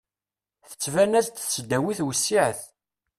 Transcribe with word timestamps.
Tettban-as-d 0.69 1.27
tesdawit 1.37 1.99
wessiɛet. 2.05 2.61